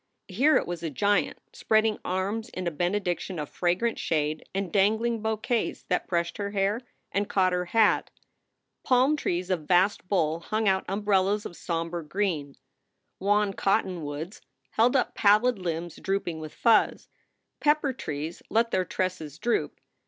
Here 0.29 0.57
it 0.57 0.65
was 0.65 0.81
a 0.81 0.89
giant, 0.89 1.37
spreading 1.53 1.99
arms 2.03 2.49
in 2.49 2.65
a 2.65 2.71
benediction 2.71 3.37
of 3.37 3.49
fragrant 3.51 3.99
shade 3.99 4.43
and 4.51 4.73
dangling 4.73 5.21
bouquets 5.21 5.83
that 5.89 6.07
brushed 6.07 6.37
her 6.39 6.49
hair 6.53 6.81
and 7.11 7.29
caught 7.29 7.53
her 7.53 7.65
hat. 7.65 8.09
Palm 8.83 9.15
trees 9.15 9.51
of 9.51 9.67
vast 9.67 10.07
bole 10.09 10.39
hung 10.39 10.67
out 10.67 10.85
umbrellas 10.89 11.45
of 11.45 11.55
somber 11.55 12.01
green. 12.01 12.55
Wan 13.19 13.53
cottonwoods 13.53 14.41
held 14.71 14.95
up 14.95 15.13
pallid 15.13 15.59
limbs 15.59 15.97
drooping 15.97 16.39
with 16.39 16.55
fuzz. 16.55 17.07
Pepper 17.59 17.93
trees 17.93 18.41
let 18.49 18.71
their 18.71 18.85
tresses 18.85 19.37
droop. 19.37 19.79